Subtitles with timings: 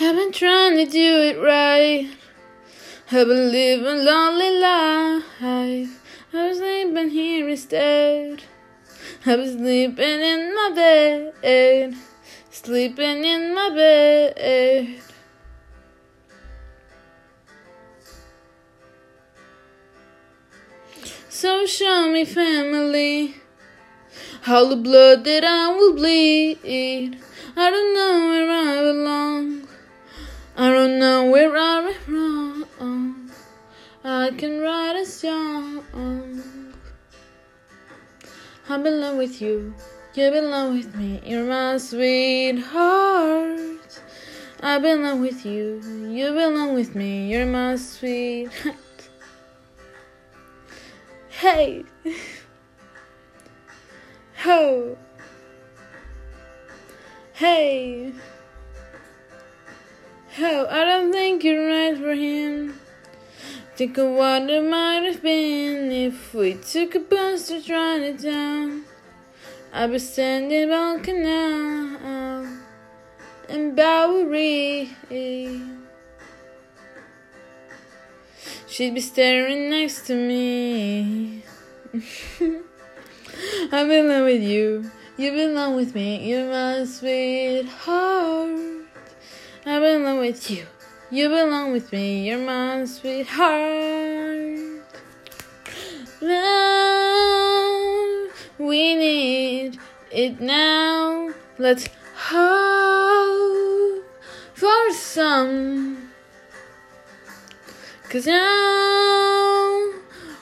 [0.00, 2.10] I've been trying to do it right.
[3.12, 5.30] I've been living a lonely life.
[5.40, 5.88] I
[6.32, 8.42] was sleeping here instead.
[9.24, 11.94] I was sleeping in my bed.
[12.50, 15.00] Sleeping in my bed.
[21.28, 23.36] So show me family.
[24.48, 26.58] All the blood that I will bleed.
[27.56, 29.23] I don't know where I belong.
[30.84, 32.08] Don't know where I went
[32.78, 33.30] wrong.
[34.04, 35.82] I can write a song.
[38.68, 39.74] I belong with you.
[40.12, 41.22] You belong with me.
[41.24, 42.68] You're my sweetheart.
[44.60, 45.80] I belong with you.
[46.12, 47.32] You belong with me.
[47.32, 48.76] You're my sweetheart.
[51.30, 51.84] hey.
[54.42, 54.98] Ho.
[57.32, 58.12] Hey.
[60.36, 62.80] Ho, I don't think you're right for him.
[63.76, 68.82] Think of what it might have been if we took a bus to Chinatown.
[69.72, 72.48] I'd be standing on Canal
[73.48, 74.90] and Bowery.
[78.66, 81.44] She'd be staring next to me.
[83.70, 84.90] I'm in love with you.
[85.16, 86.28] You belong with me.
[86.28, 88.83] You're my sweetheart.
[90.24, 90.64] With you.
[91.10, 92.26] You belong with me.
[92.26, 94.58] You're my sweetheart.
[96.22, 97.52] Love,
[98.56, 99.78] we need
[100.10, 101.28] it now.
[101.58, 104.02] Let's hope
[104.54, 106.08] for some.
[108.08, 109.92] Cause now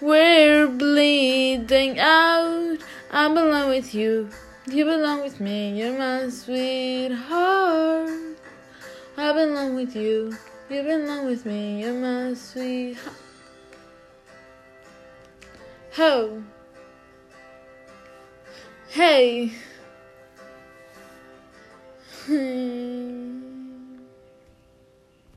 [0.00, 2.78] we're bleeding out.
[3.10, 4.30] I belong with you.
[4.68, 5.76] You belong with me.
[5.76, 8.23] You're my sweetheart.
[9.16, 10.36] I belong with you.
[10.68, 11.82] You belong with me.
[11.82, 12.98] You're my sweet.
[15.92, 16.42] Ho.
[18.88, 19.52] Hey.
[22.26, 22.73] Hmm.